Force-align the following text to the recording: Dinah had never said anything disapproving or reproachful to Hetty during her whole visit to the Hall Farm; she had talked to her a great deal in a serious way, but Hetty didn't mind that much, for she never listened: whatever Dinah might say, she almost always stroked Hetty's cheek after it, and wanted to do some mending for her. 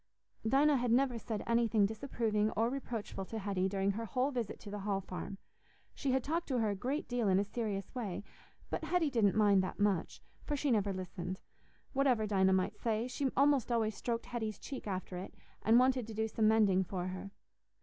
Dinah 0.49 0.77
had 0.77 0.91
never 0.91 1.19
said 1.19 1.43
anything 1.45 1.85
disapproving 1.85 2.49
or 2.57 2.71
reproachful 2.71 3.25
to 3.25 3.37
Hetty 3.37 3.69
during 3.69 3.91
her 3.91 4.05
whole 4.05 4.31
visit 4.31 4.59
to 4.61 4.71
the 4.71 4.79
Hall 4.79 4.99
Farm; 4.99 5.37
she 5.93 6.09
had 6.11 6.23
talked 6.23 6.47
to 6.47 6.57
her 6.57 6.71
a 6.71 6.75
great 6.75 7.07
deal 7.07 7.27
in 7.27 7.37
a 7.37 7.43
serious 7.43 7.93
way, 7.93 8.23
but 8.71 8.85
Hetty 8.85 9.11
didn't 9.11 9.35
mind 9.35 9.61
that 9.61 9.79
much, 9.79 10.23
for 10.43 10.55
she 10.57 10.71
never 10.71 10.91
listened: 10.91 11.39
whatever 11.93 12.25
Dinah 12.25 12.53
might 12.53 12.79
say, 12.79 13.07
she 13.07 13.29
almost 13.37 13.71
always 13.71 13.95
stroked 13.95 14.25
Hetty's 14.25 14.57
cheek 14.57 14.87
after 14.87 15.17
it, 15.19 15.35
and 15.61 15.77
wanted 15.77 16.07
to 16.07 16.15
do 16.15 16.27
some 16.27 16.47
mending 16.47 16.83
for 16.83 17.09
her. 17.09 17.29